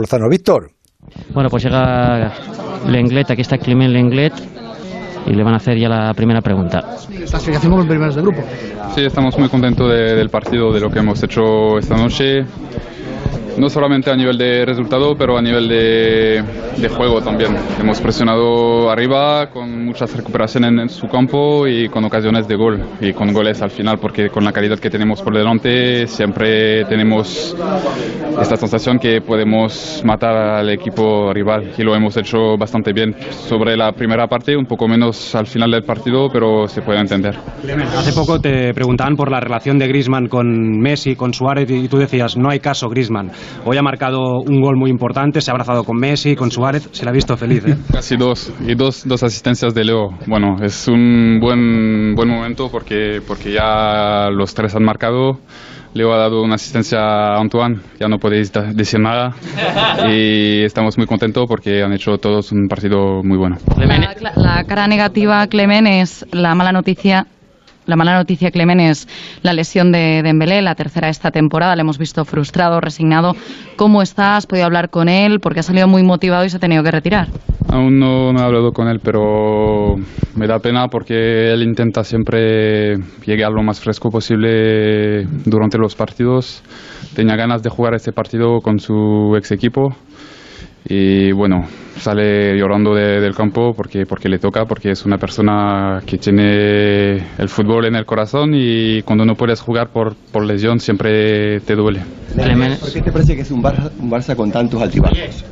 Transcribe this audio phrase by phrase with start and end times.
[0.00, 0.28] Lozano.
[0.28, 0.70] Víctor.
[1.32, 2.32] Bueno, pues llega
[2.88, 4.32] Lenglet, aquí está Clement Lenglet
[5.26, 6.82] y le van a hacer ya la primera pregunta.
[7.26, 8.42] Clasificación como primeros de grupo.
[8.94, 12.44] Sí, estamos muy contentos de- del partido, de lo que hemos hecho esta noche.
[13.58, 16.42] No solamente a nivel de resultado, pero a nivel de,
[16.76, 17.54] de juego también.
[17.80, 23.12] Hemos presionado arriba con muchas recuperaciones en, su campo y con ocasiones de gol y
[23.12, 27.56] con goles al final, porque con la calidad que tenemos por delante siempre tenemos
[28.40, 33.14] esta sensación que podemos matar al equipo rival y lo hemos hecho bastante bien.
[33.30, 37.36] Sobre la primera parte, un poco menos al final del partido, pero se puede entender.
[37.96, 41.98] Hace poco te preguntaban por la relación de Griezmann con Messi, con Suárez, y tú
[41.98, 43.30] decías, no hay caso Griezmann.
[43.64, 47.04] Hoy ha marcado un gol muy importante, se ha abrazado con Messi, con Suárez, se
[47.04, 47.64] le ha visto feliz.
[47.66, 47.76] ¿eh?
[47.92, 50.10] Casi dos, y dos, dos asistencias de Leo.
[50.26, 55.38] Bueno, es un buen, buen momento porque, porque ya los tres han marcado.
[55.94, 59.30] Leo ha dado una asistencia a Antoine, ya no podéis decir nada.
[60.10, 63.56] Y estamos muy contentos porque han hecho todos un partido muy bueno.
[63.78, 67.26] La, la cara negativa, Clemen, es la mala noticia.
[67.86, 69.06] La mala noticia, Clemen, es
[69.42, 71.76] la lesión de Dembélé, la tercera esta temporada.
[71.76, 73.32] Le hemos visto frustrado, resignado.
[73.76, 74.46] ¿Cómo estás?
[74.50, 75.38] ¿Has hablar con él?
[75.40, 77.28] Porque ha salido muy motivado y se ha tenido que retirar.
[77.68, 79.96] Aún no, no he hablado con él, pero
[80.34, 82.96] me da pena porque él intenta siempre
[83.26, 86.62] llegar lo más fresco posible durante los partidos.
[87.14, 89.94] Tenía ganas de jugar este partido con su ex equipo
[90.86, 96.02] y bueno, sale llorando de- del campo porque, porque le toca, porque es una persona
[96.04, 100.80] que tiene el fútbol en el corazón y cuando no puedes jugar por, por lesión
[100.80, 102.00] siempre te duele.
[102.80, 105.44] ¿Por qué te parece que es un Barça, un Barça con tantos altibajos?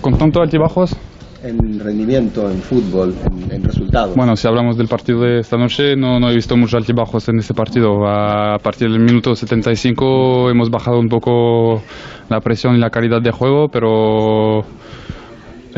[0.00, 0.96] Con tantos altibajos,
[1.42, 4.16] En rendimiento, en fútbol, en, en resultados.
[4.16, 7.38] Bueno, si hablamos del partido de esta noche, no, no he visto muchos altibajos en
[7.38, 8.06] este partido.
[8.06, 11.80] A partir del minuto 75 hemos bajado un poco
[12.28, 14.64] la presión y la calidad de juego, pero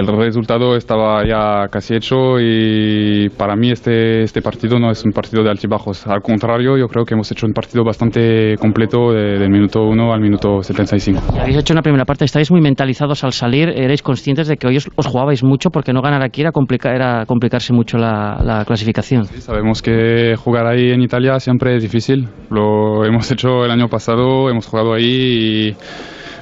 [0.00, 5.12] el resultado estaba ya casi hecho y para mí este, este partido no es un
[5.12, 6.06] partido de altibajos.
[6.06, 10.12] Al contrario, yo creo que hemos hecho un partido bastante completo de- del minuto 1
[10.12, 11.20] al minuto 75.
[11.34, 14.66] Y habéis hecho una primera parte, estáis muy mentalizados al salir, erais conscientes de que
[14.66, 18.40] hoy os, os jugabais mucho porque no ganar aquí era, complica- era complicarse mucho la,
[18.42, 19.24] la clasificación.
[19.26, 22.28] Sabemos que jugar ahí en Italia siempre es difícil.
[22.50, 25.76] Lo hemos hecho el año pasado, hemos jugado ahí y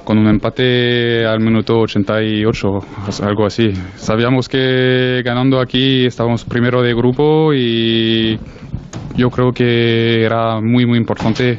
[0.08, 3.74] con un empate al minuto 88, o sea, algo así.
[3.96, 8.38] Sabíamos que ganando aquí estábamos primero de grupo y
[9.18, 11.58] yo creo que era muy muy importante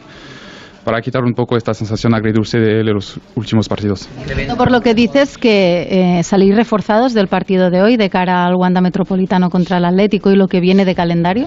[0.84, 4.10] para quitar un poco esta sensación agridulce de los últimos partidos.
[4.58, 8.56] Por lo que dices que eh, salís reforzados del partido de hoy de cara al
[8.56, 11.46] Wanda Metropolitano contra el Atlético y lo que viene de calendario.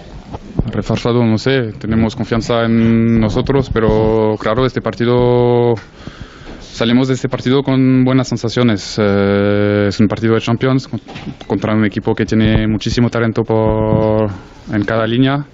[0.71, 5.75] Reforzado, no sé, tenemos confianza en nosotros, pero claro, este partido
[6.73, 8.97] salimos de este partido con buenas sensaciones.
[9.01, 11.01] Eh, es un partido de Champions con-
[11.47, 14.31] contra un equipo que tiene muchísimo talento por,
[14.73, 15.45] en cada línea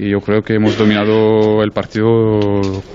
[0.00, 2.40] y yo creo que hemos dominado el partido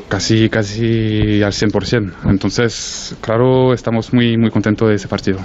[0.09, 2.11] casi casi al 100%.
[2.27, 5.37] Entonces, claro, estamos muy muy contentos de ese partido.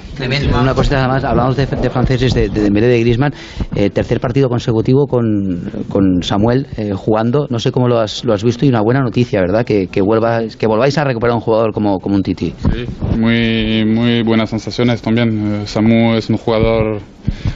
[0.58, 3.34] Una cosita más, hablamos de, de franceses, de, de Dembélé, de Griezmann,
[3.76, 8.32] eh, tercer partido consecutivo con, con Samuel eh, jugando, no sé cómo lo has, lo
[8.32, 9.64] has visto y una buena noticia, ¿verdad?
[9.66, 12.54] Que, que, vuelvas, que volváis a recuperar un jugador como, como un Titi.
[12.72, 12.86] Sí,
[13.18, 15.60] muy, muy buenas sensaciones también.
[15.62, 17.00] Eh, Samu es un jugador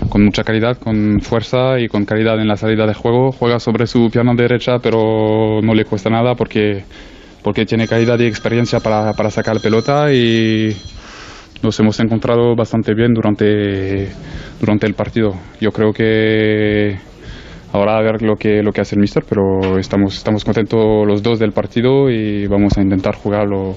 [0.08, 3.32] con mucha calidad, con fuerza y con calidad en la salida de juego.
[3.32, 6.84] Juega sobre su pierna derecha, pero no le cuesta nada porque,
[7.42, 10.76] porque tiene calidad y experiencia para, para sacar pelota y
[11.62, 14.08] nos hemos encontrado bastante bien durante,
[14.60, 15.34] durante el partido.
[15.60, 16.98] Yo creo que
[17.72, 21.22] ahora a ver lo que, lo que hace el mister, pero estamos, estamos contentos los
[21.22, 23.74] dos del partido y vamos a intentar jugar lo, lo